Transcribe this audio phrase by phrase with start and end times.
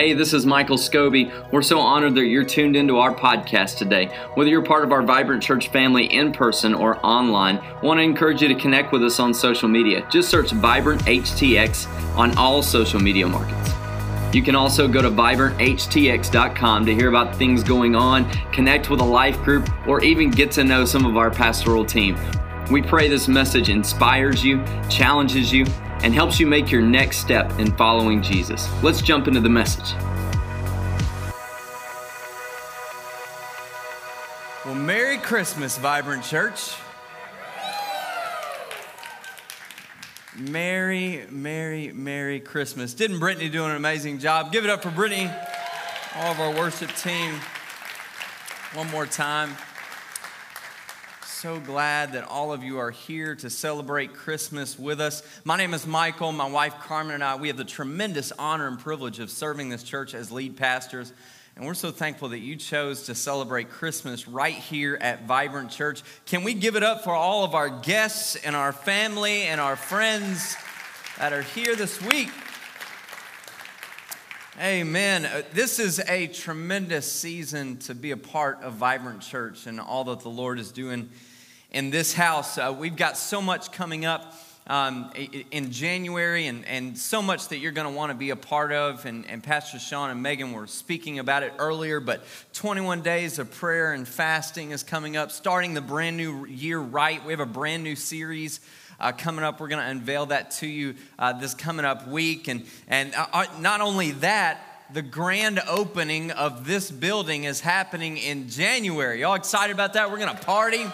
[0.00, 1.30] Hey, this is Michael Scobie.
[1.52, 4.06] We're so honored that you're tuned into our podcast today.
[4.32, 8.02] Whether you're part of our Vibrant Church family in person or online, I want to
[8.02, 10.08] encourage you to connect with us on social media.
[10.10, 11.86] Just search Vibrant HTX
[12.16, 13.74] on all social media markets.
[14.34, 19.04] You can also go to vibranthtx.com to hear about things going on, connect with a
[19.04, 22.18] life group, or even get to know some of our pastoral team.
[22.70, 25.66] We pray this message inspires you, challenges you,
[26.02, 28.68] and helps you make your next step in following Jesus.
[28.82, 29.94] Let's jump into the message.
[34.64, 36.74] Well, Merry Christmas, Vibrant Church.
[40.36, 42.94] Merry, Merry, Merry Christmas.
[42.94, 44.52] Didn't Brittany do an amazing job?
[44.52, 45.30] Give it up for Brittany,
[46.16, 47.34] all of our worship team.
[48.74, 49.56] One more time
[51.40, 55.22] so glad that all of you are here to celebrate Christmas with us.
[55.42, 56.32] My name is Michael.
[56.32, 59.82] My wife Carmen and I, we have the tremendous honor and privilege of serving this
[59.82, 61.14] church as lead pastors.
[61.56, 66.02] And we're so thankful that you chose to celebrate Christmas right here at Vibrant Church.
[66.26, 69.76] Can we give it up for all of our guests and our family and our
[69.76, 70.58] friends
[71.16, 72.28] that are here this week?
[74.60, 75.24] Amen.
[75.24, 80.04] Uh, this is a tremendous season to be a part of Vibrant Church and all
[80.04, 81.08] that the Lord is doing
[81.70, 82.58] in this house.
[82.58, 84.34] Uh, we've got so much coming up
[84.66, 85.10] um,
[85.50, 88.72] in January and, and so much that you're going to want to be a part
[88.72, 89.04] of.
[89.06, 93.50] And, and Pastor Sean and Megan were speaking about it earlier, but 21 days of
[93.50, 97.24] prayer and fasting is coming up, starting the brand new year right.
[97.24, 98.60] We have a brand new series.
[98.98, 102.48] Uh, coming up, we're going to unveil that to you uh, this coming up week.
[102.48, 108.18] And, and uh, uh, not only that, the grand opening of this building is happening
[108.18, 109.20] in January.
[109.20, 110.10] Y'all excited about that?
[110.10, 110.84] We're going to party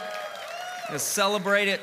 [0.91, 1.81] to celebrate it.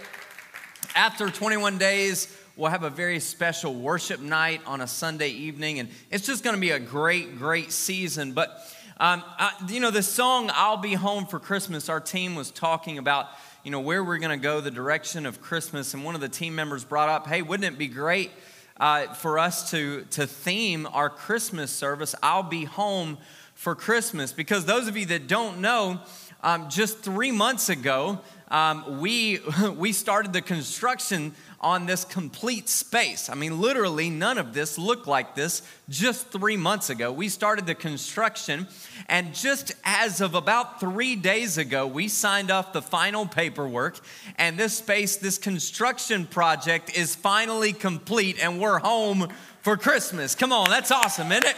[0.96, 5.90] After 21 days, we'll have a very special worship night on a Sunday evening, and
[6.10, 8.32] it's just going to be a great, great season.
[8.32, 8.50] But
[8.98, 12.98] um, I, you know, the song "I'll Be Home for Christmas," our team was talking
[12.98, 13.28] about,
[13.64, 16.30] you know, where we're going to go, the direction of Christmas, and one of the
[16.30, 18.32] team members brought up, "Hey, wouldn't it be great
[18.78, 22.16] uh, for us to to theme our Christmas service?
[22.24, 23.18] I'll be home
[23.54, 26.00] for Christmas." Because those of you that don't know,
[26.44, 28.20] um, just three months ago,
[28.52, 29.40] um, we,
[29.78, 33.30] we started the construction on this complete space.
[33.30, 37.12] I mean, literally, none of this looked like this just three months ago.
[37.12, 38.68] We started the construction,
[39.08, 44.02] and just as of about three days ago, we signed off the final paperwork,
[44.38, 49.30] and this space, this construction project is finally complete, and we're home
[49.62, 50.36] for Christmas.
[50.36, 51.56] Come on, that's awesome, isn't it?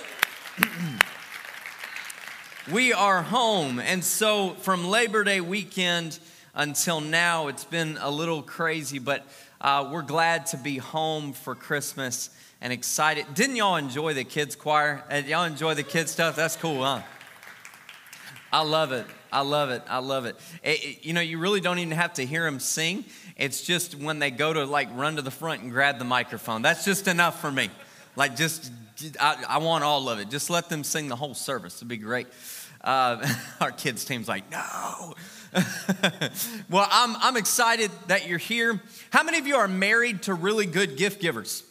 [2.71, 6.19] we are home, and so from Labor Day weekend,
[6.55, 7.47] until now.
[7.47, 9.27] It's been a little crazy, but
[9.61, 12.29] uh, we're glad to be home for Christmas
[12.61, 13.25] and excited.
[13.33, 15.03] Didn't y'all enjoy the kids' choir?
[15.09, 16.35] Did y'all enjoy the kids' stuff?
[16.35, 17.01] That's cool, huh?
[18.51, 19.05] I love it.
[19.31, 19.83] I love it.
[19.89, 20.37] I love it.
[20.63, 23.03] it, it you know, you really don't even have to hear them sing.
[23.35, 26.61] It's just when they go to like run to the front and grab the microphone.
[26.61, 27.69] That's just enough for me.
[28.15, 28.71] Like, just,
[29.19, 30.29] I, I want all of it.
[30.29, 31.77] Just let them sing the whole service.
[31.77, 32.27] It'd be great.
[32.81, 33.27] Uh,
[33.61, 35.15] our kids' team's like, no.
[36.69, 38.81] well, I'm, I'm excited that you're here.
[39.09, 41.63] How many of you are married to really good gift givers?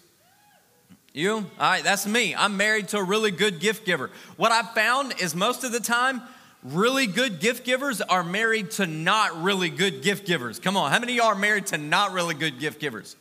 [1.13, 1.35] You?
[1.37, 2.35] All right, that's me.
[2.35, 4.11] I'm married to a really good gift giver.
[4.37, 6.21] What I've found is most of the time,
[6.65, 10.59] really good gift givers are married to not really good gift givers.
[10.59, 13.15] Come on, how many of y'all are married to not really good gift givers?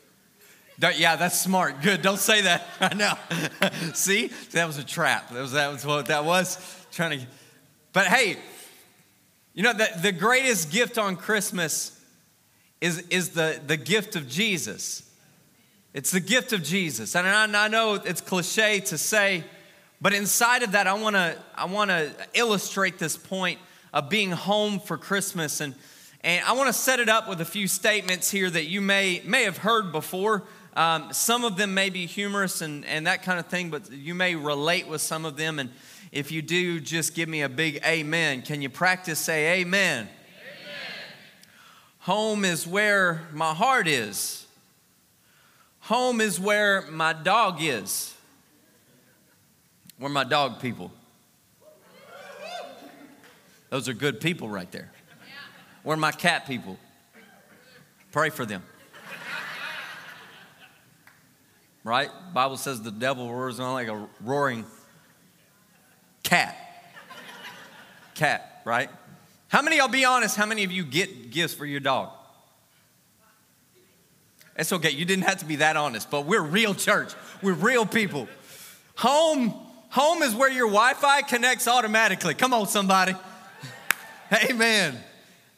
[0.90, 1.82] Yeah, that's smart.
[1.82, 2.02] Good.
[2.02, 2.68] Don't say that.
[2.80, 3.14] I know.
[3.94, 5.30] See, that was a trap.
[5.30, 6.58] That was that was what that was.
[6.92, 7.26] Trying to.
[7.94, 8.38] But hey,
[9.54, 12.00] you know, the, the greatest gift on Christmas
[12.82, 15.10] is, is the, the gift of Jesus.
[15.94, 17.16] It's the gift of Jesus.
[17.16, 19.44] And I, I know it's cliche to say,
[20.02, 23.60] but inside of that, I wanna, I wanna illustrate this point
[23.94, 25.62] of being home for Christmas.
[25.62, 25.76] And,
[26.22, 29.44] and I wanna set it up with a few statements here that you may, may
[29.44, 30.44] have heard before.
[30.76, 34.16] Um, some of them may be humorous and, and that kind of thing, but you
[34.16, 35.60] may relate with some of them.
[35.60, 35.70] And
[36.12, 38.42] if you do, just give me a big amen.
[38.42, 40.08] Can you practice say amen?
[40.08, 40.10] amen?
[42.00, 44.48] Home is where my heart is.
[45.82, 48.16] Home is where my dog is.
[50.00, 50.92] Where my dog people.
[53.70, 54.92] Those are good people right there.
[55.84, 56.78] Where my cat people.
[58.12, 58.64] Pray for them.
[61.84, 62.10] Right?
[62.34, 64.66] Bible says the devil roars on like a roaring
[66.24, 66.58] Cat.
[68.16, 68.90] Cat, right?
[69.50, 72.10] How many, I'll be honest, how many of you get gifts for your dog?
[74.56, 77.14] It's okay, you didn't have to be that honest, but we're real church.
[77.42, 78.28] We're real people.
[78.98, 79.54] Home,
[79.90, 82.34] Home is where your Wi Fi connects automatically.
[82.34, 83.16] Come on, somebody.
[84.50, 84.98] Amen.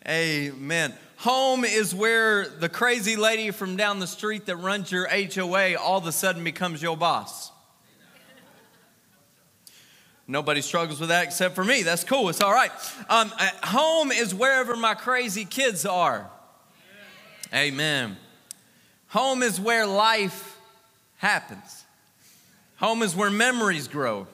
[0.08, 0.94] Amen.
[1.18, 5.98] Home is where the crazy lady from down the street that runs your HOA all
[5.98, 7.52] of a sudden becomes your boss.
[10.28, 11.84] Nobody struggles with that except for me.
[11.84, 12.30] That's cool.
[12.30, 12.72] It's all right.
[13.10, 16.30] Um, uh, home is wherever my crazy kids are.
[17.54, 18.18] Amen.
[19.10, 20.58] Home is where life
[21.18, 21.86] happens.
[22.78, 24.28] Home is where memories grow.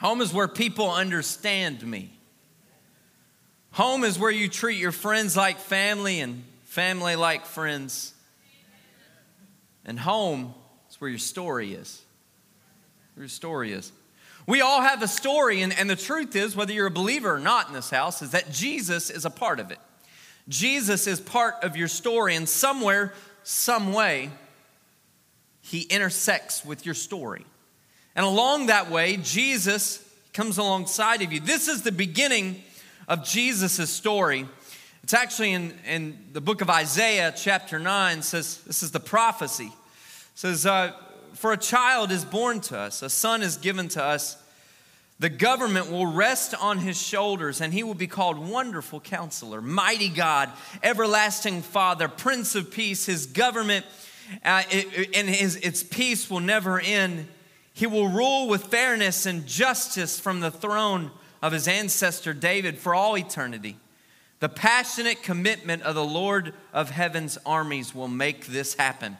[0.00, 2.17] Home is where people understand me.
[3.72, 8.14] Home is where you treat your friends like family and family like friends.
[9.84, 10.54] And home
[10.90, 12.02] is where your story is.
[13.14, 13.92] Where your story is.
[14.46, 17.38] We all have a story, and, and the truth is, whether you're a believer or
[17.38, 19.78] not in this house, is that Jesus is a part of it.
[20.48, 23.12] Jesus is part of your story, and somewhere,
[23.42, 24.30] some way,
[25.60, 27.44] he intersects with your story.
[28.16, 31.40] And along that way, Jesus comes alongside of you.
[31.40, 32.62] This is the beginning
[33.08, 34.46] of Jesus' story.
[35.02, 39.72] It's actually in, in the book of Isaiah, chapter 9, says this is the prophecy.
[39.72, 39.72] It
[40.34, 40.92] says, uh,
[41.32, 44.36] For a child is born to us, a son is given to us.
[45.20, 50.10] The government will rest on his shoulders, and he will be called Wonderful Counselor, Mighty
[50.10, 50.48] God,
[50.80, 53.06] Everlasting Father, Prince of Peace.
[53.06, 53.84] His government
[54.44, 57.26] uh, it, and his, its peace will never end.
[57.72, 61.10] He will rule with fairness and justice from the throne
[61.42, 63.76] of his ancestor David for all eternity.
[64.40, 69.16] The passionate commitment of the Lord of heaven's armies will make this happen.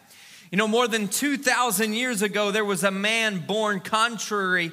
[0.50, 4.73] You know, more than 2,000 years ago, there was a man born contrary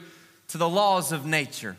[0.50, 1.75] to the laws of nature.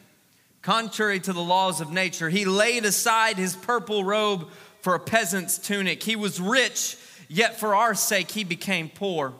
[0.62, 4.48] Contrary to the laws of nature, he laid aside his purple robe
[4.80, 6.02] for a peasant's tunic.
[6.02, 6.96] He was rich
[7.28, 9.32] yet for our sake he became poor.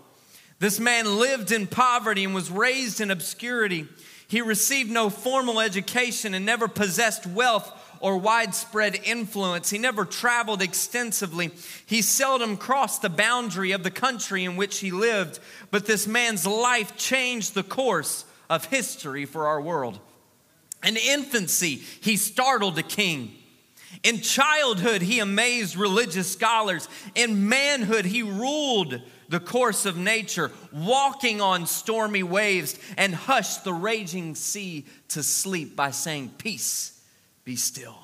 [0.59, 3.87] This man lived in poverty and was raised in obscurity.
[4.29, 9.71] He received no formal education and never possessed wealth or widespread influence.
[9.71, 11.51] He never traveled extensively.
[11.87, 15.39] He seldom crossed the boundary of the country in which he lived.
[15.71, 19.99] But this man's life changed the course of history for our world.
[20.85, 23.33] In infancy, he startled a king.
[24.03, 26.89] In childhood, he amazed religious scholars.
[27.15, 33.73] In manhood, he ruled the course of nature, walking on stormy waves, and hushed the
[33.73, 37.01] raging sea to sleep by saying, Peace,
[37.45, 37.99] be still.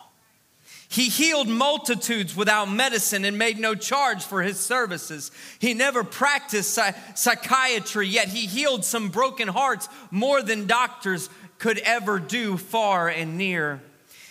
[0.93, 5.31] He healed multitudes without medicine and made no charge for his services.
[5.59, 6.79] He never practiced
[7.15, 13.39] psychiatry, yet he healed some broken hearts more than doctors could ever do far and
[13.39, 13.81] near.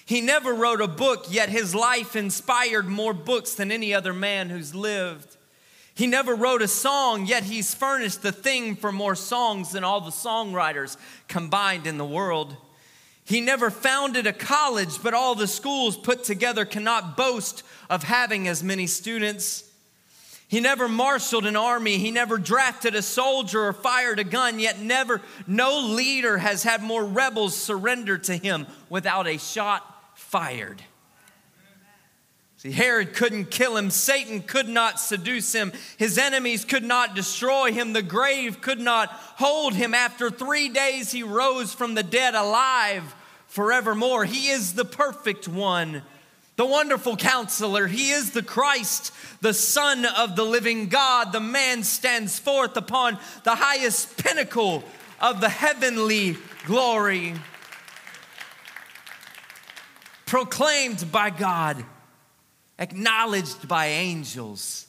[0.06, 4.52] He never wrote a book, yet his life inspired more books than any other man
[4.52, 5.38] who's lived.
[6.02, 10.02] He never wrote a song, yet he's furnished the thing for more songs than all
[10.02, 12.58] the songwriters combined in the world.
[13.24, 18.48] He never founded a college, but all the schools put together cannot boast of having
[18.48, 19.64] as many students.
[20.48, 22.00] He never marshaled an army.
[22.00, 26.82] He never drafted a soldier or fired a gun, yet never, no leader has had
[26.82, 30.82] more rebels surrender to him without a shot fired.
[32.62, 33.90] See, Herod couldn't kill him.
[33.90, 35.72] Satan could not seduce him.
[35.98, 37.94] His enemies could not destroy him.
[37.94, 39.96] The grave could not hold him.
[39.96, 43.16] After three days, he rose from the dead alive
[43.48, 44.26] forevermore.
[44.26, 46.04] He is the perfect one,
[46.56, 47.88] the wonderful counselor.
[47.88, 51.32] He is the Christ, the Son of the living God.
[51.32, 54.84] The man stands forth upon the highest pinnacle
[55.20, 56.38] of the heavenly
[56.68, 57.34] glory
[60.28, 61.84] proclaimed by God,
[62.82, 64.88] acknowledged by angels,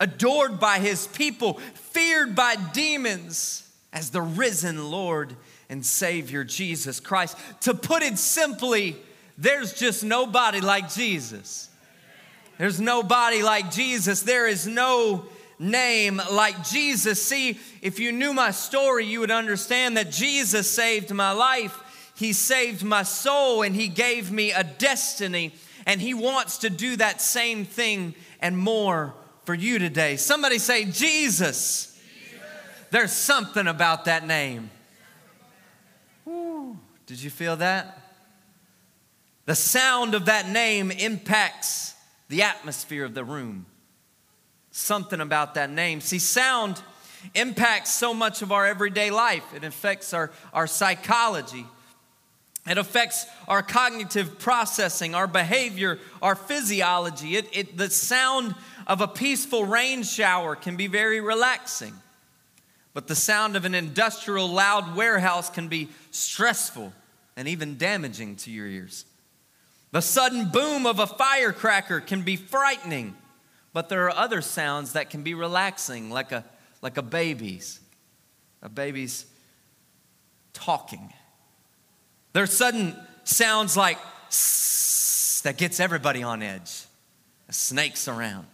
[0.00, 5.36] adored by his people, feared by demons as the risen Lord
[5.68, 7.36] and Savior Jesus Christ.
[7.60, 8.96] To put it simply,
[9.36, 11.68] there's just nobody like Jesus.
[12.58, 14.22] There's nobody like Jesus.
[14.22, 15.26] There is no
[15.58, 17.22] name like Jesus.
[17.22, 21.78] See, if you knew my story, you would understand that Jesus saved my life.
[22.16, 25.52] He saved my soul and He gave me a destiny.
[25.86, 29.14] And He wants to do that same thing and more
[29.44, 30.16] for you today.
[30.16, 31.96] Somebody say, Jesus.
[32.12, 32.40] Jesus.
[32.90, 34.70] There's something about that name.
[36.24, 36.76] Woo.
[37.06, 38.02] Did you feel that?
[39.46, 41.94] The sound of that name impacts
[42.28, 43.66] the atmosphere of the room.
[44.72, 46.00] Something about that name.
[46.00, 46.82] See, sound
[47.34, 51.64] impacts so much of our everyday life, it affects our, our psychology.
[52.66, 57.36] It affects our cognitive processing, our behavior, our physiology.
[57.36, 58.54] It, it, the sound
[58.86, 61.94] of a peaceful rain shower can be very relaxing.
[62.92, 66.92] But the sound of an industrial loud warehouse can be stressful
[67.36, 69.04] and even damaging to your ears.
[69.92, 73.14] The sudden boom of a firecracker can be frightening,
[73.72, 76.44] but there are other sounds that can be relaxing, like a,
[76.82, 77.80] like a baby's.
[78.62, 79.26] A baby's
[80.52, 81.12] talking.
[82.36, 83.96] There's sudden sounds like
[85.42, 86.84] that gets everybody on edge.
[87.48, 88.46] Snakes around.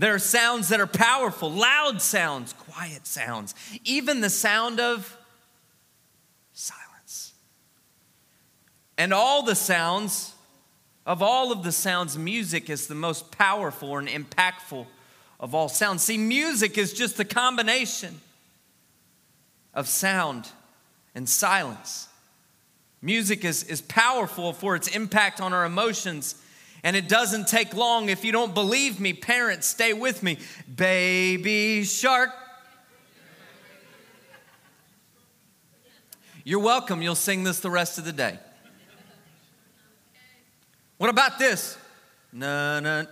[0.00, 5.16] There are sounds that are powerful, loud sounds, quiet sounds, even the sound of
[6.52, 7.34] silence.
[8.96, 10.34] And all the sounds,
[11.06, 14.88] of all of the sounds, music is the most powerful and impactful
[15.38, 16.02] of all sounds.
[16.02, 18.20] See, music is just a combination
[19.72, 20.48] of sound
[21.14, 22.07] and silence.
[23.00, 26.34] Music is, is powerful for its impact on our emotions
[26.84, 28.08] and it doesn't take long.
[28.08, 30.38] If you don't believe me, parents, stay with me.
[30.72, 32.30] Baby shark.
[36.44, 37.02] You're welcome.
[37.02, 38.38] You'll sing this the rest of the day.
[40.96, 41.76] What about this?
[42.32, 43.04] Na na.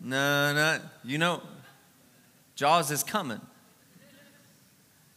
[0.00, 0.78] Na na.
[1.04, 1.42] You know,
[2.54, 3.40] Jaws is coming.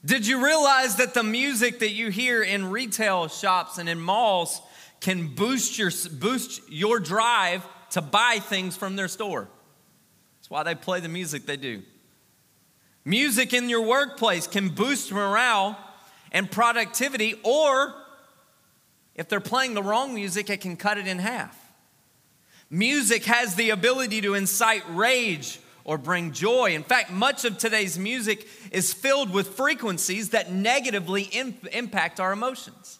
[0.05, 4.61] Did you realize that the music that you hear in retail shops and in malls
[5.03, 9.49] can boost your, boost your drive to buy things from their store.
[10.37, 11.83] That's why they play the music they do.
[13.05, 15.77] Music in your workplace can boost morale
[16.31, 17.93] and productivity, or
[19.13, 21.59] if they're playing the wrong music, it can cut it in half.
[22.69, 26.73] Music has the ability to incite rage or bring joy.
[26.73, 32.31] In fact, much of today's music is filled with frequencies that negatively imp- impact our
[32.31, 32.99] emotions.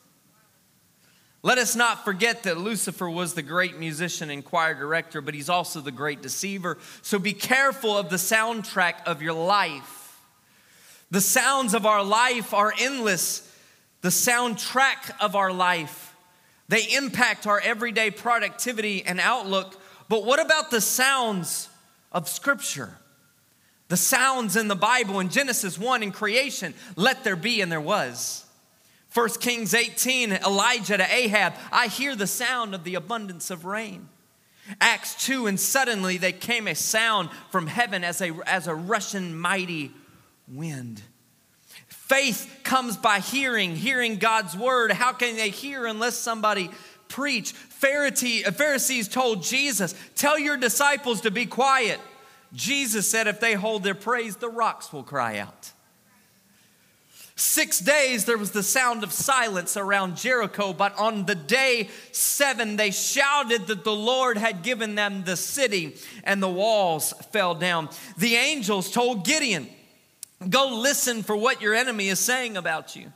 [1.46, 5.50] Let us not forget that Lucifer was the great musician and choir director, but he's
[5.50, 6.78] also the great deceiver.
[7.02, 10.22] So be careful of the soundtrack of your life.
[11.12, 13.50] The sounds of our life are endless.
[14.02, 16.16] The soundtrack of our life,
[16.70, 19.80] they impact our everyday productivity and outlook.
[20.08, 21.70] But what about the sounds
[22.14, 22.98] of Scripture?
[23.90, 27.82] The sounds in the Bible in Genesis 1 in creation, let there be, and there
[27.82, 28.46] was.
[29.14, 34.10] 1 Kings 18, Elijah to Ahab, I hear the sound of the abundance of rain.
[34.80, 39.38] Acts 2, and suddenly there came a sound from heaven as a, as a rushing
[39.38, 39.92] mighty
[40.48, 41.02] wind.
[41.88, 44.92] Faith comes by hearing, hearing God's word.
[44.92, 46.70] How can they hear unless somebody
[47.14, 47.54] preach?
[47.54, 52.00] Uh, Pharisees told Jesus, Tell your disciples to be quiet.
[52.54, 55.72] Jesus said, If they hold their praise, the rocks will cry out.
[57.36, 62.76] Six days there was the sound of silence around Jericho, but on the day seven
[62.76, 67.90] they shouted that the Lord had given them the city and the walls fell down.
[68.18, 69.68] The angels told Gideon,
[70.50, 73.12] Go listen for what your enemy is saying about you.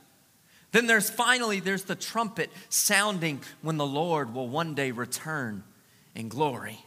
[0.72, 5.64] Then there's finally there's the trumpet sounding when the Lord will one day return
[6.14, 6.78] in glory.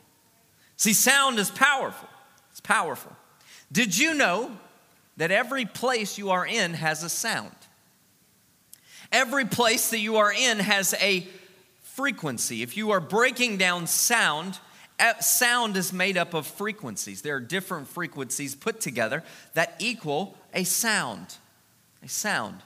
[0.77, 2.09] See, sound is powerful.
[2.51, 3.15] It's powerful.
[3.71, 4.51] Did you know
[5.17, 7.55] that every place you are in has a sound.
[9.11, 11.27] Every place that you are in has a
[11.83, 12.63] frequency.
[12.63, 14.57] If you are breaking down sound,
[15.19, 17.21] sound is made up of frequencies.
[17.21, 19.23] There are different frequencies put together
[19.53, 21.35] that equal a sound.
[22.03, 22.61] A sound.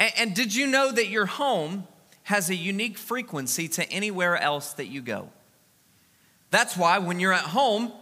[0.00, 1.86] And, and did you know that your home
[2.24, 5.28] has a unique frequency to anywhere else that you go?
[6.50, 7.92] That's why when you're at home,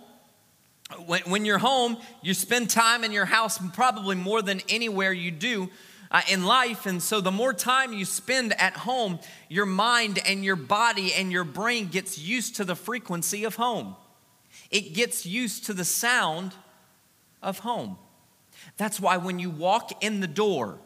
[1.05, 5.31] when, when you're home, you spend time in your house probably more than anywhere you
[5.31, 5.69] do
[6.11, 6.87] uh, in life.
[6.87, 9.19] And so, the more time you spend at home,
[9.51, 13.97] your mind and your body and your brain gets used to the frequency of home.
[14.71, 16.55] It gets used to the sound
[17.43, 17.99] of home.
[18.79, 20.79] That's why when you walk in the door,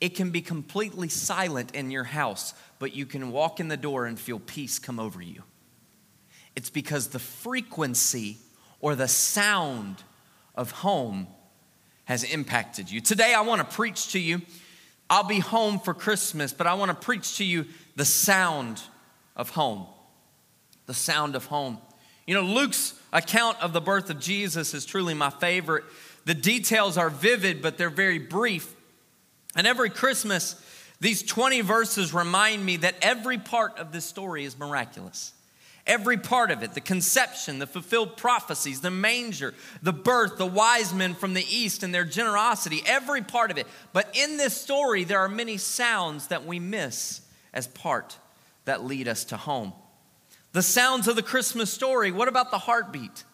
[0.00, 4.06] it can be completely silent in your house, but you can walk in the door
[4.06, 5.42] and feel peace come over you.
[6.54, 8.38] It's because the frequency
[8.80, 10.02] or the sound
[10.54, 11.26] of home
[12.04, 13.00] has impacted you.
[13.00, 14.40] Today, I want to preach to you.
[15.10, 18.80] I'll be home for Christmas, but I want to preach to you the sound
[19.36, 19.86] of home.
[20.86, 21.78] The sound of home.
[22.26, 25.84] You know, Luke's account of the birth of Jesus is truly my favorite.
[26.24, 28.74] The details are vivid, but they're very brief.
[29.56, 30.60] And every Christmas,
[31.00, 35.32] these 20 verses remind me that every part of this story is miraculous.
[35.86, 40.92] Every part of it the conception, the fulfilled prophecies, the manger, the birth, the wise
[40.92, 43.66] men from the east and their generosity, every part of it.
[43.94, 47.22] But in this story, there are many sounds that we miss
[47.54, 48.18] as part
[48.66, 49.72] that lead us to home.
[50.52, 52.12] The sounds of the Christmas story.
[52.12, 53.24] What about the heartbeat?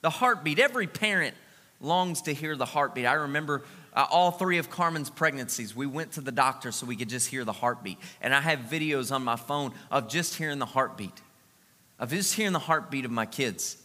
[0.00, 0.60] The heartbeat.
[0.60, 1.34] Every parent
[1.80, 3.06] longs to hear the heartbeat.
[3.06, 3.64] I remember
[3.98, 5.74] uh, all three of Carmen's pregnancies.
[5.74, 7.98] We went to the doctor so we could just hear the heartbeat.
[8.20, 11.20] And I have videos on my phone of just hearing the heartbeat,
[11.98, 13.76] of just hearing the heartbeat of my kids.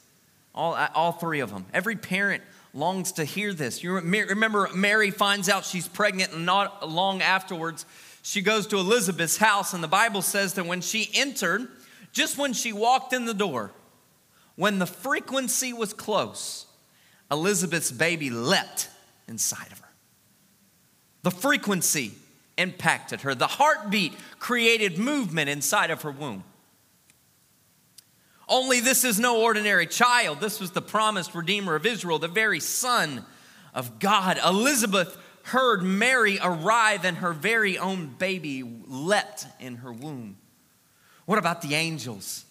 [0.53, 1.65] All, all three of them.
[1.73, 2.43] Every parent
[2.75, 3.83] longs to hear this.
[3.83, 7.87] You remember Mary finds out she's pregnant, and not long afterwards,
[8.21, 11.67] she goes to Elizabeth's house, and the Bible says that when she entered,
[12.11, 13.71] just when she walked in the door,
[14.57, 16.67] when the frequency was close,
[17.31, 18.89] Elizabeth's baby leapt
[19.27, 19.92] inside of her.
[21.23, 22.11] The frequency
[22.57, 26.43] impacted her, the heartbeat created movement inside of her womb.
[28.47, 30.39] Only this is no ordinary child.
[30.39, 33.25] This was the promised Redeemer of Israel, the very Son
[33.73, 34.37] of God.
[34.45, 40.37] Elizabeth heard Mary arrive, and her very own baby leapt in her womb.
[41.25, 42.45] What about the angels?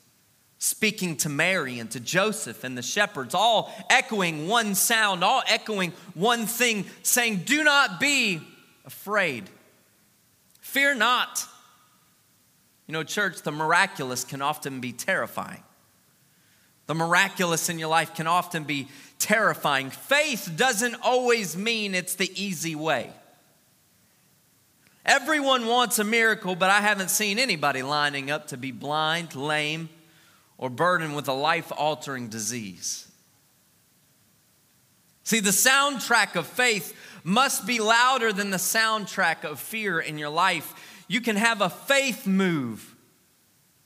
[0.58, 5.92] Speaking to Mary and to Joseph and the shepherds, all echoing one sound, all echoing
[6.14, 8.40] one thing, saying, Do not be
[8.84, 9.48] afraid.
[10.60, 11.46] Fear not.
[12.86, 15.62] You know, church, the miraculous can often be terrifying.
[16.86, 19.90] The miraculous in your life can often be terrifying.
[19.90, 23.10] Faith doesn't always mean it's the easy way.
[25.04, 29.88] Everyone wants a miracle, but I haven't seen anybody lining up to be blind, lame,
[30.58, 33.08] or burdened with a life altering disease.
[35.24, 40.30] See, the soundtrack of faith must be louder than the soundtrack of fear in your
[40.30, 41.04] life.
[41.08, 42.94] You can have a faith move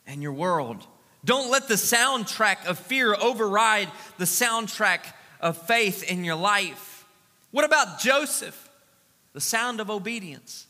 [0.06, 0.86] in your world.
[1.24, 3.88] Don't let the soundtrack of fear override
[4.18, 5.00] the soundtrack
[5.40, 7.04] of faith in your life.
[7.50, 8.68] What about Joseph?
[9.32, 10.66] The sound of obedience.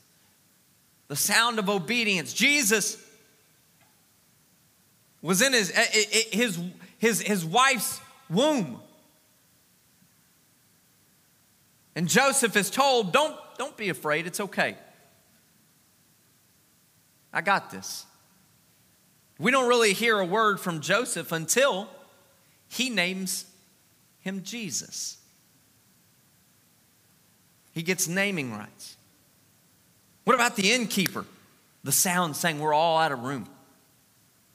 [1.09, 2.33] The sound of obedience.
[2.33, 3.03] Jesus
[5.23, 6.61] was in his, eh, eh, eh, his,
[6.99, 8.81] his, his wife's womb.
[11.97, 14.77] And Joseph is told, don't, don't be afraid, it's okay.
[17.33, 18.05] I got this.
[19.39, 21.89] We don't really hear a word from Joseph until
[22.69, 23.47] he names
[24.21, 25.17] him Jesus.
[27.73, 28.97] He gets naming rights.
[30.25, 31.25] What about the innkeeper?
[31.85, 33.47] The sound saying, We're all out of room.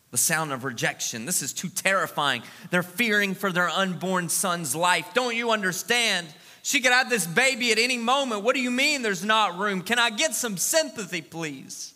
[0.10, 1.26] The sound of rejection.
[1.26, 2.42] This is too terrifying.
[2.70, 5.14] They're fearing for their unborn son's life.
[5.14, 6.28] Don't you understand?
[6.64, 8.44] She could have this baby at any moment.
[8.44, 9.82] What do you mean there's not room?
[9.82, 11.94] Can I get some sympathy, please?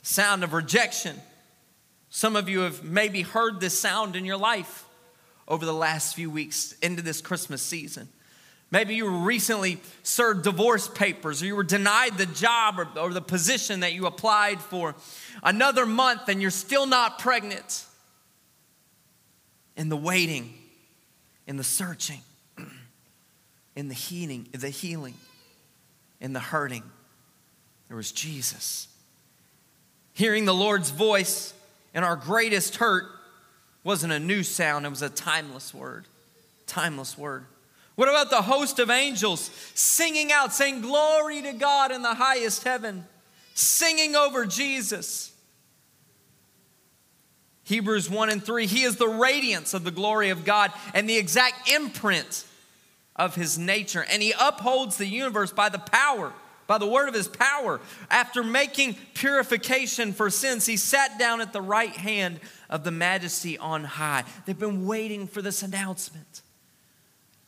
[0.00, 1.16] The sound of rejection.
[2.10, 4.84] Some of you have maybe heard this sound in your life
[5.46, 8.08] over the last few weeks into this Christmas season.
[8.70, 13.22] Maybe you recently served divorce papers, or you were denied the job or, or, the
[13.22, 14.94] position that you applied for
[15.42, 17.86] another month and you're still not pregnant.
[19.74, 20.52] In the waiting,
[21.48, 22.20] in the searching,
[23.74, 25.14] in the healing, the healing,
[26.20, 26.84] in the hurting,
[27.88, 28.86] there was Jesus.
[30.12, 31.54] Hearing the Lord's voice
[31.94, 33.06] in our greatest hurt
[33.82, 36.04] wasn't a new sound, it was a timeless word.
[36.66, 37.46] Timeless word.
[37.94, 42.64] What about the host of angels singing out, saying, Glory to God in the highest
[42.64, 43.06] heaven,
[43.54, 45.32] singing over Jesus?
[47.68, 51.18] Hebrews 1 and 3, He is the radiance of the glory of God and the
[51.18, 52.44] exact imprint
[53.14, 56.32] of His nature, and He upholds the universe by the power
[56.66, 57.80] by the word of his power.
[58.10, 63.56] After making purification for sins, he sat down at the right hand of the majesty
[63.56, 64.24] on high.
[64.44, 66.42] They've been waiting for this announcement.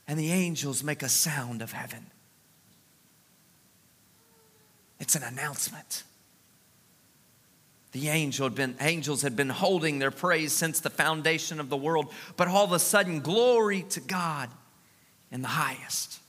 [0.09, 2.07] And the angels make a sound of heaven.
[4.99, 6.03] It's an announcement.
[7.93, 11.77] The angel had been, angels had been holding their praise since the foundation of the
[11.77, 14.49] world, but all of a sudden, glory to God
[15.33, 16.21] in the highest.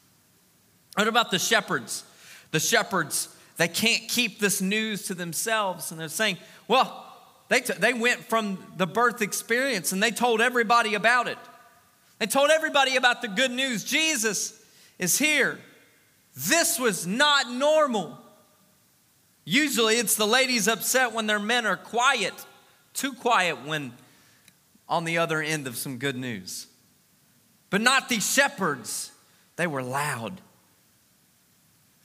[0.95, 2.04] What about the shepherds?
[2.52, 5.91] The shepherds, they can't keep this news to themselves.
[5.91, 7.08] And they're saying, well,
[7.47, 11.38] they, t- they went from the birth experience and they told everybody about it.
[12.19, 13.84] They told everybody about the good news.
[13.84, 14.63] Jesus
[15.00, 15.60] is here.
[16.36, 18.17] This was not normal.
[19.43, 22.34] Usually it's the ladies upset when their men are quiet,
[22.93, 23.93] too quiet when
[24.88, 26.67] on the other end of some good news.
[27.69, 29.12] But not these shepherds.
[29.56, 30.41] They were loud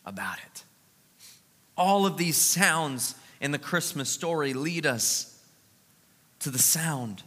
[0.05, 0.65] about it.
[1.77, 5.39] All of these sounds in the Christmas story lead us
[6.41, 7.23] to the sound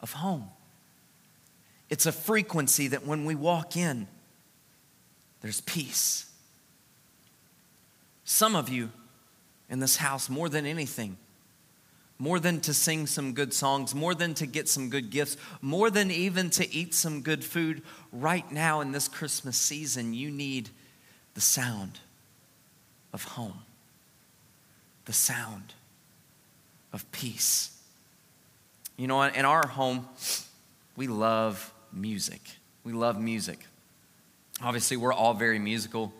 [0.00, 0.48] of home.
[1.88, 4.08] It's a frequency that when we walk in,
[5.40, 6.30] there's peace.
[8.24, 8.90] Some of you
[9.72, 11.16] in this house, more than anything,
[12.18, 15.90] more than to sing some good songs, more than to get some good gifts, more
[15.90, 17.82] than even to eat some good food,
[18.12, 20.68] right now in this Christmas season, you need
[21.32, 22.00] the sound
[23.14, 23.60] of home,
[25.06, 25.72] the sound
[26.92, 27.70] of peace.
[28.98, 30.06] You know, in our home,
[30.96, 32.42] we love music.
[32.84, 33.58] We love music.
[34.62, 36.12] Obviously, we're all very musical.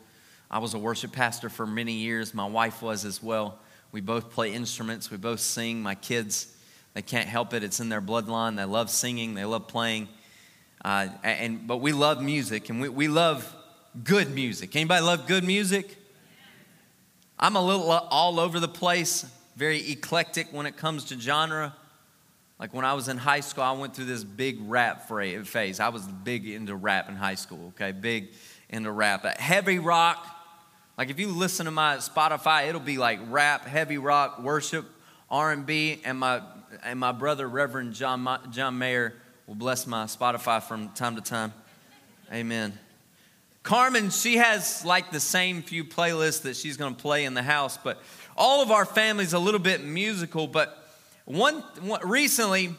[0.52, 3.58] I was a worship pastor for many years, my wife was as well.
[3.90, 5.82] We both play instruments, we both sing.
[5.82, 6.54] My kids,
[6.92, 7.64] they can't help it.
[7.64, 8.56] It's in their bloodline.
[8.56, 10.08] They love singing, they love playing.
[10.84, 13.54] Uh, and, but we love music and we, we love
[14.04, 14.76] good music.
[14.76, 15.96] Anybody love good music?
[17.38, 19.24] I'm a little all over the place,
[19.56, 21.74] very eclectic when it comes to genre.
[22.58, 25.80] Like when I was in high school, I went through this big rap phase.
[25.80, 27.92] I was big into rap in high school, okay?
[27.92, 28.28] Big
[28.68, 29.24] into rap.
[29.38, 30.26] Heavy rock,
[30.98, 34.86] like if you listen to my Spotify, it'll be like rap, heavy rock, worship,
[35.30, 36.42] R&B, and my
[36.82, 39.14] and my brother Reverend John John Mayer
[39.46, 41.52] will bless my Spotify from time to time.
[42.32, 42.78] Amen.
[43.62, 47.42] Carmen, she has like the same few playlists that she's going to play in the
[47.42, 48.02] house, but
[48.36, 50.46] all of our family's a little bit musical.
[50.46, 50.76] But
[51.24, 52.74] one, one recently,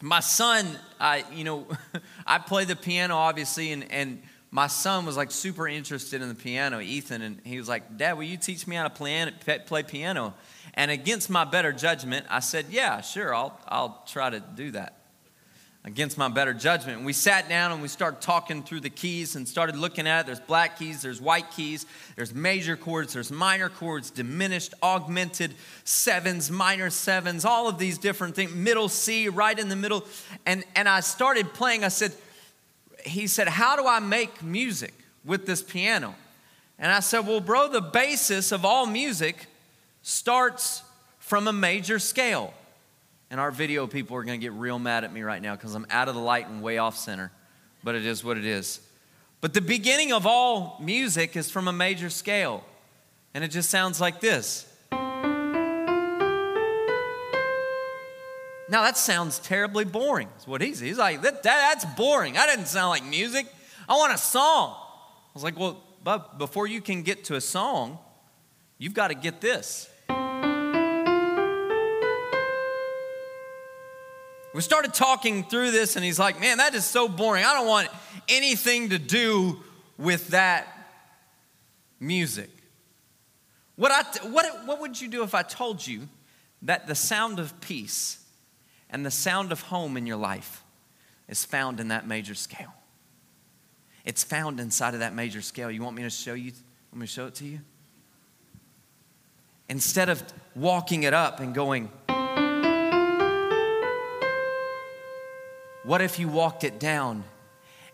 [0.00, 0.66] my son,
[0.98, 1.66] I you know,
[2.26, 4.22] I play the piano obviously, and and
[4.54, 8.18] my son was like super interested in the piano, Ethan, and he was like, Dad,
[8.18, 9.32] will you teach me how to play,
[9.64, 10.34] play piano?
[10.74, 14.98] And against my better judgment, I said, Yeah, sure, I'll, I'll try to do that.
[15.84, 16.98] Against my better judgment.
[16.98, 20.20] And we sat down and we started talking through the keys and started looking at
[20.20, 20.26] it.
[20.26, 26.50] There's black keys, there's white keys, there's major chords, there's minor chords, diminished, augmented, sevens,
[26.50, 30.04] minor sevens, all of these different things, middle C, right in the middle.
[30.44, 31.84] And, and I started playing.
[31.84, 32.12] I said,
[33.04, 36.14] he said, How do I make music with this piano?
[36.78, 39.46] And I said, Well, bro, the basis of all music
[40.02, 40.82] starts
[41.18, 42.52] from a major scale.
[43.30, 45.74] And our video people are going to get real mad at me right now because
[45.74, 47.32] I'm out of the light and way off center.
[47.82, 48.80] But it is what it is.
[49.40, 52.64] But the beginning of all music is from a major scale.
[53.34, 54.71] And it just sounds like this.
[58.68, 60.28] Now that sounds terribly boring.
[60.38, 60.80] Is what he's.
[60.80, 62.34] He's like, that, that, that's boring.
[62.34, 63.46] That doesn't sound like music.
[63.88, 64.76] I want a song.
[64.76, 67.98] I was like, well, but before you can get to a song,
[68.78, 69.88] you've got to get this.
[74.54, 77.44] We started talking through this, and he's like, man, that is so boring.
[77.44, 77.88] I don't want
[78.28, 79.60] anything to do
[79.96, 80.68] with that
[81.98, 82.50] music.
[83.76, 86.08] What, I, what, what would you do if I told you
[86.62, 88.21] that the sound of peace
[88.92, 90.62] and the sound of home in your life
[91.26, 92.74] is found in that major scale.
[94.04, 95.70] It's found inside of that major scale.
[95.70, 96.52] You want me to show you?
[96.92, 97.60] Let me show it to you?
[99.68, 100.22] Instead of
[100.54, 101.88] walking it up and going,
[105.84, 107.24] what if you walked it down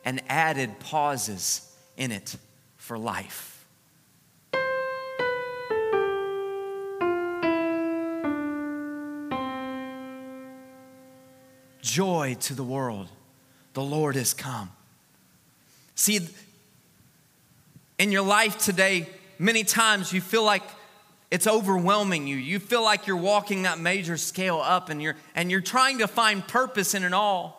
[0.04, 2.36] and added pauses in it
[2.76, 3.57] for life?
[11.88, 13.08] Joy to the world.
[13.72, 14.70] The Lord has come.
[15.94, 16.20] See,
[17.98, 20.62] in your life today, many times you feel like
[21.30, 22.36] it's overwhelming you.
[22.36, 26.08] You feel like you're walking that major scale up and you're, and you're trying to
[26.08, 27.56] find purpose in it all.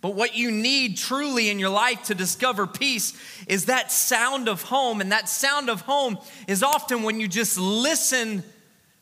[0.00, 3.14] But what you need truly in your life to discover peace
[3.46, 5.00] is that sound of home.
[5.00, 8.44] And that sound of home is often when you just listen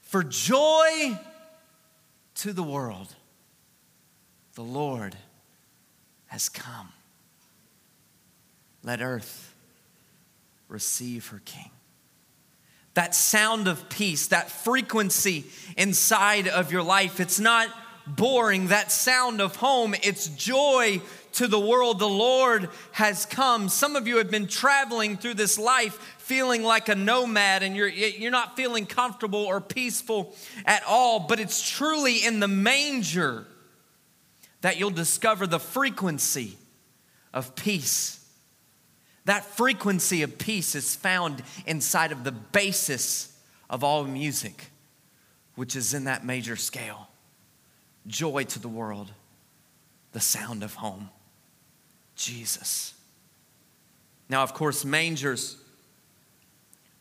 [0.03, 1.19] for joy
[2.37, 3.15] to the world
[4.55, 5.17] the Lord
[6.27, 6.89] has come.
[8.83, 9.55] Let earth
[10.69, 11.71] receive her King.
[12.95, 15.45] That sound of peace, that frequency
[15.77, 17.69] inside of your life, it's not
[18.07, 18.69] boring.
[18.69, 21.01] That sound of home, it's joy
[21.35, 21.99] to the world.
[21.99, 23.71] The Lord has come.
[23.71, 27.89] Some of you have been traveling through this life feeling like a nomad and you're,
[27.89, 30.35] you're not feeling comfortable or peaceful
[30.67, 33.47] at all, but it's truly in the manger
[34.63, 36.57] that you'll discover the frequency
[37.35, 38.19] of peace.
[39.25, 43.37] That frequency of peace is found inside of the basis
[43.69, 44.71] of all music,
[45.55, 47.09] which is in that major scale.
[48.07, 49.13] Joy to the world,
[50.13, 51.11] the sound of home,
[52.17, 52.95] Jesus.
[54.29, 55.57] Now, of course, mangers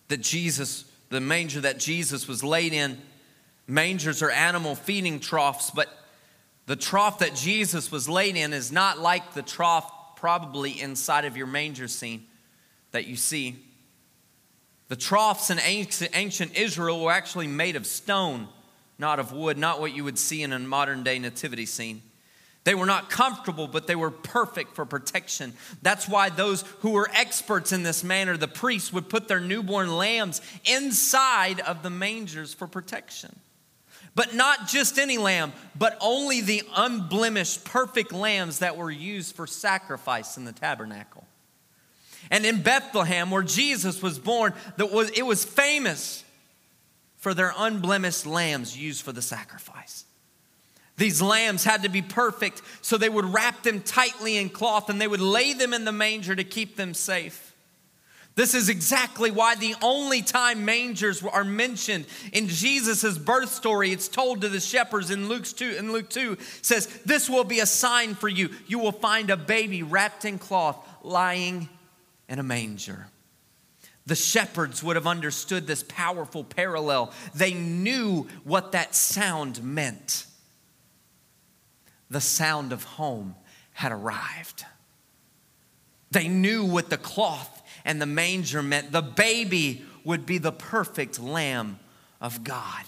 [0.09, 3.01] that Jesus, the manger that Jesus was laid in,
[3.67, 5.89] mangers are animal feeding troughs, but
[6.65, 11.35] the trough that Jesus was laid in is not like the trough probably inside of
[11.35, 12.25] your manger scene
[12.91, 13.57] that you see.
[14.87, 18.47] The troughs in ancient Israel were actually made of stone,
[18.99, 22.01] not of wood, not what you would see in a modern day nativity scene.
[22.63, 25.53] They were not comfortable, but they were perfect for protection.
[25.81, 29.97] That's why those who were experts in this manner, the priests, would put their newborn
[29.97, 33.35] lambs inside of the mangers for protection.
[34.13, 39.47] But not just any lamb, but only the unblemished, perfect lambs that were used for
[39.47, 41.25] sacrifice in the tabernacle.
[42.29, 46.23] And in Bethlehem, where Jesus was born, that was, it was famous
[47.17, 50.05] for their unblemished lambs used for the sacrifice.
[50.97, 54.99] These lambs had to be perfect, so they would wrap them tightly in cloth and
[54.99, 57.50] they would lay them in the manger to keep them safe.
[58.41, 64.07] This is exactly why the only time mangers are mentioned in Jesus' birth story, it's
[64.07, 67.67] told to the shepherds in Luke 2, in Luke 2 says, This will be a
[67.67, 68.49] sign for you.
[68.65, 71.69] You will find a baby wrapped in cloth lying
[72.27, 73.05] in a manger.
[74.07, 77.13] The shepherds would have understood this powerful parallel.
[77.35, 80.25] They knew what that sound meant.
[82.09, 83.35] The sound of home
[83.73, 84.65] had arrived.
[86.09, 88.91] They knew what the cloth and the manger meant.
[88.91, 91.79] The baby would be the perfect Lamb
[92.19, 92.85] of God.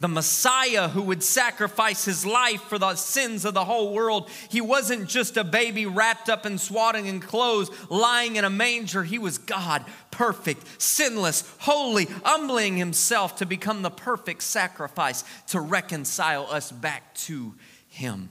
[0.00, 4.28] The Messiah who would sacrifice his life for the sins of the whole world.
[4.50, 9.04] He wasn't just a baby wrapped up in swaddling clothes, lying in a manger.
[9.04, 16.48] He was God, perfect, sinless, holy, humbling himself to become the perfect sacrifice to reconcile
[16.50, 17.54] us back to
[17.88, 18.28] him.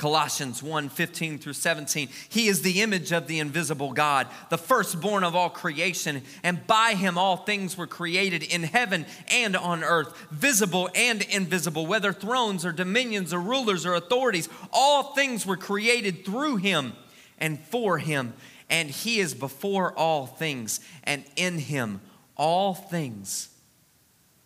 [0.00, 2.08] Colossians 1 15 through 17.
[2.30, 6.94] He is the image of the invisible God, the firstborn of all creation, and by
[6.94, 12.64] him all things were created in heaven and on earth, visible and invisible, whether thrones
[12.64, 14.48] or dominions or rulers or authorities.
[14.72, 16.94] All things were created through him
[17.36, 18.32] and for him,
[18.70, 22.00] and he is before all things, and in him
[22.36, 23.50] all things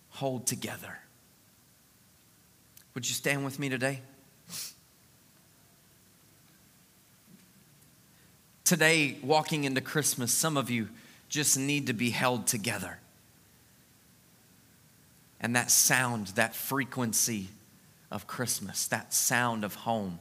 [0.08, 0.98] hold together.
[2.94, 4.00] Would you stand with me today?
[8.64, 10.88] Today, walking into Christmas, some of you
[11.28, 12.98] just need to be held together.
[15.38, 17.48] And that sound, that frequency
[18.10, 20.18] of Christmas, that sound of home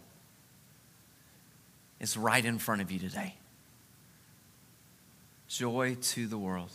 [2.02, 3.36] is right in front of you today.
[5.48, 6.72] Joy to the world.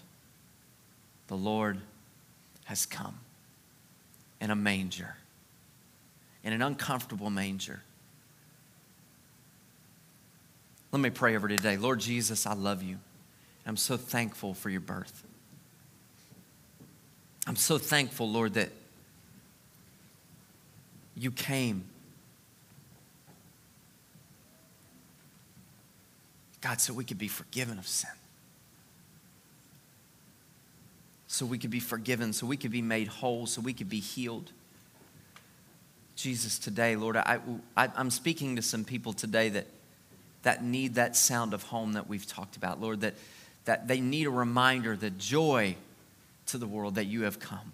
[1.26, 1.78] The Lord
[2.64, 3.18] has come
[4.40, 5.16] in a manger,
[6.42, 7.82] in an uncomfortable manger
[10.92, 11.76] let me pray over today.
[11.76, 12.98] Lord Jesus, I love you.
[13.66, 15.24] I'm so thankful for your birth.
[17.46, 18.70] I'm so thankful, Lord, that
[21.14, 21.84] you came.
[26.60, 28.10] God, so we could be forgiven of sin.
[31.26, 34.00] So we could be forgiven, so we could be made whole, so we could be
[34.00, 34.50] healed.
[36.16, 37.38] Jesus, today, Lord, I,
[37.76, 39.66] I, am speaking to some people today that
[40.42, 43.14] that need that sound of home that we've talked about, Lord, that,
[43.64, 45.76] that they need a reminder, the joy
[46.46, 47.72] to the world that you have come.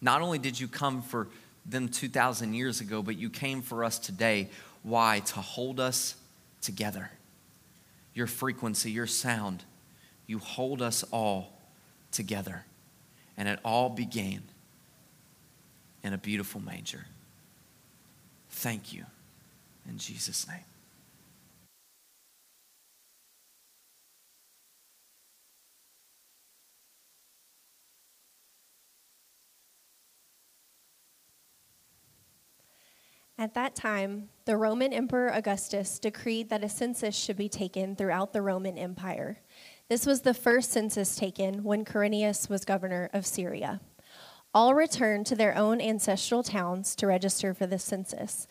[0.00, 1.28] Not only did you come for
[1.64, 4.48] them 2,000 years ago, but you came for us today.
[4.82, 5.20] Why?
[5.20, 6.14] To hold us
[6.60, 7.10] together.
[8.14, 9.64] Your frequency, your sound,
[10.26, 11.52] you hold us all
[12.12, 12.64] together.
[13.36, 14.42] And it all began
[16.02, 17.04] in a beautiful manger.
[18.50, 19.04] Thank you.
[19.88, 20.60] In Jesus' name.
[33.46, 38.32] At that time, the Roman Emperor Augustus decreed that a census should be taken throughout
[38.32, 39.38] the Roman Empire.
[39.88, 43.80] This was the first census taken when Quirinius was governor of Syria.
[44.52, 48.48] All returned to their own ancestral towns to register for the census.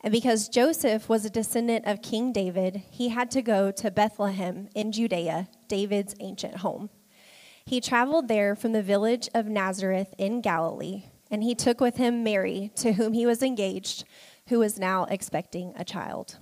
[0.00, 4.68] And because Joseph was a descendant of King David, he had to go to Bethlehem
[4.76, 6.88] in Judea, David's ancient home.
[7.64, 12.22] He traveled there from the village of Nazareth in Galilee and he took with him
[12.22, 14.04] Mary, to whom he was engaged,
[14.48, 16.38] who was now expecting a child.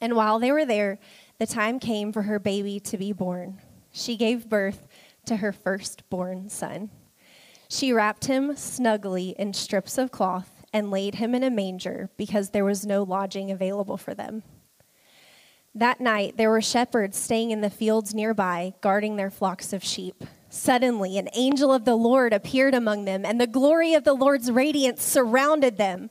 [0.00, 0.98] And while they were there,
[1.38, 3.60] the time came for her baby to be born.
[3.92, 4.86] She gave birth
[5.26, 6.90] to her firstborn son.
[7.68, 12.50] She wrapped him snugly in strips of cloth and laid him in a manger because
[12.50, 14.42] there was no lodging available for them.
[15.74, 20.22] That night, there were shepherds staying in the fields nearby, guarding their flocks of sheep.
[20.48, 24.52] Suddenly, an angel of the Lord appeared among them, and the glory of the Lord's
[24.52, 26.10] radiance surrounded them.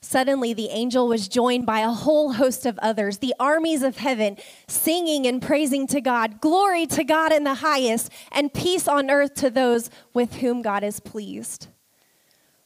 [0.00, 4.36] Suddenly, the angel was joined by a whole host of others, the armies of heaven,
[4.68, 6.40] singing and praising to God.
[6.40, 10.84] Glory to God in the highest, and peace on earth to those with whom God
[10.84, 11.66] is pleased.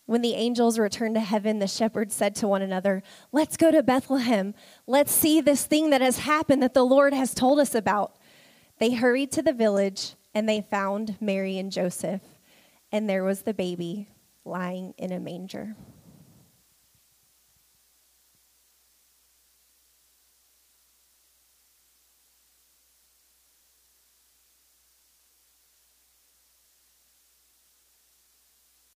[0.05, 3.83] When the angels returned to heaven, the shepherds said to one another, Let's go to
[3.83, 4.55] Bethlehem.
[4.87, 8.17] Let's see this thing that has happened that the Lord has told us about.
[8.79, 12.21] They hurried to the village, and they found Mary and Joseph,
[12.91, 14.09] and there was the baby
[14.45, 15.77] lying in a manger.